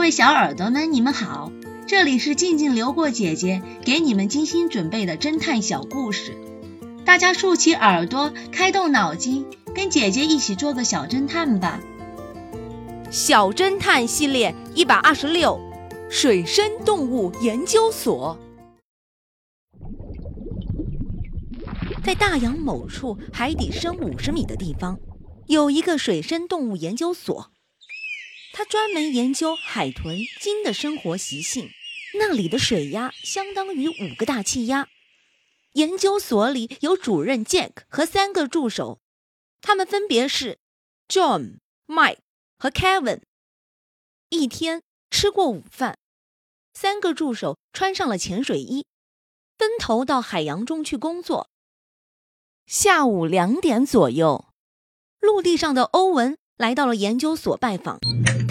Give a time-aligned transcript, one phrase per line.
[0.00, 1.52] 各位小耳朵们，你们好，
[1.86, 6.38] 这里是静静流过姐姐给你们精心准备的侦探小故事，
[7.04, 9.44] 大家竖起耳朵，开动脑筋，
[9.74, 11.80] 跟姐姐一起做个小侦探吧。
[13.10, 15.60] 小侦探系列一百二十六，
[16.08, 18.38] 水生动物研究所。
[22.02, 24.98] 在大洋某处海底深五十米的地方，
[25.46, 27.50] 有一个水生动物研究所。
[28.60, 31.70] 他专门研究海豚、鲸的生活习性。
[32.18, 34.86] 那里的水压相当于五个大气压。
[35.72, 39.00] 研究所里有主任 Jack 和三个助手，
[39.62, 40.58] 他们分别是
[41.08, 42.18] John、Mike
[42.58, 43.22] 和 Kevin。
[44.28, 45.96] 一天吃过午饭，
[46.74, 48.84] 三个助手穿上了潜水衣，
[49.56, 51.48] 分头到海洋中去工作。
[52.66, 54.52] 下午两点左右，
[55.18, 57.98] 陆地上的欧文来到了研究所拜访。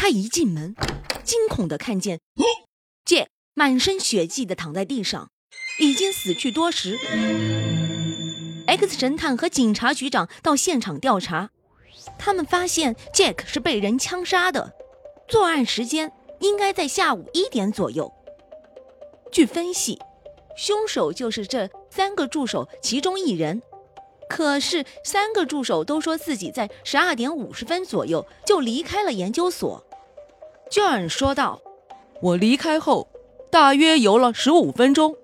[0.00, 0.76] 他一进门，
[1.24, 2.20] 惊恐地看见
[3.04, 5.32] 杰满身血迹地躺在地上，
[5.80, 6.96] 已经死去多时。
[8.68, 11.50] X 神探和警察局长到现场调查，
[12.16, 14.72] 他们发现 Jack 是被人枪杀的，
[15.26, 18.12] 作案时间应该在下午一点左右。
[19.32, 19.98] 据分析，
[20.56, 23.60] 凶手就是这三个助手其中一人。
[24.28, 29.84] 可是，三个助手都说自己在十二点五十分左右就离开了研究所。
[30.70, 31.62] John 说道
[32.20, 33.08] ：“我离开后，
[33.50, 35.16] 大约游了十五分钟，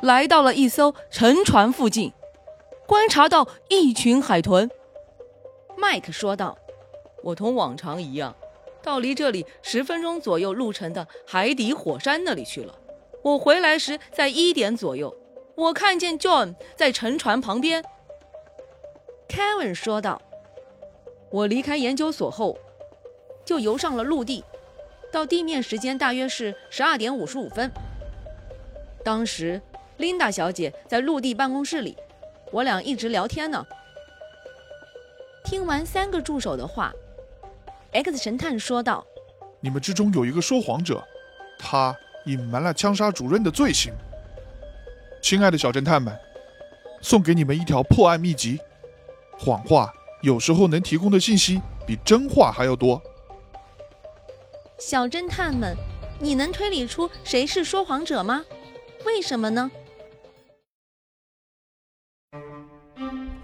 [0.00, 2.12] 来到了一艘沉船附近，
[2.86, 4.70] 观察到一群海豚。
[5.76, 6.56] ”Mike 说道
[7.22, 8.34] ：“我同往常一样，
[8.82, 12.74] 到离这里十分钟左右路程的海底火山那里去了。
[13.22, 15.14] 我回来时在一点左右，
[15.56, 17.84] 我看见 John 在沉船旁边。”
[19.28, 20.22] Kevin 说道
[21.30, 22.56] ：“我离开研究所后，
[23.44, 24.42] 就游上了陆地，
[25.12, 27.70] 到地面时间大约是十二点五十五分。
[29.04, 29.60] 当时
[29.98, 31.96] ，Linda 小姐在陆地办公室里，
[32.52, 33.66] 我俩一直聊天呢。”
[35.44, 36.92] 听完三个助手的话
[37.92, 39.04] ，X 神探说道
[39.60, 41.02] ：“你们之中有一个说谎者，
[41.58, 43.92] 他隐瞒了枪杀主任的罪行。
[45.20, 46.16] 亲爱的小侦探们，
[47.00, 48.60] 送给你们一条破案秘籍。”
[49.36, 53.02] 谎话有时候能提供的信息比真话还要多。
[54.80, 55.76] 小侦探们，
[56.18, 58.42] 你能推理出谁是说谎者吗？
[59.04, 59.70] 为什么呢？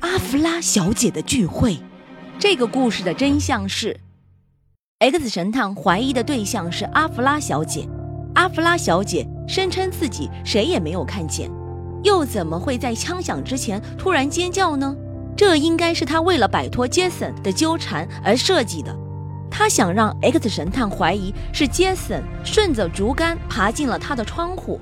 [0.00, 1.78] 阿弗拉小姐的聚会，
[2.38, 3.98] 这个故事的真相是
[4.98, 7.88] ：X 神探怀疑的对象是阿弗拉小姐。
[8.34, 11.50] 阿弗拉小姐声称自己谁也没有看见，
[12.04, 14.94] 又怎么会在枪响之前突然尖叫呢？
[15.34, 18.94] 这应该是她为了摆脱杰森的纠缠而设计的。
[19.52, 24.80] 他想让 X 神探怀疑是杰森顺着竹竿爬进了他的窗户。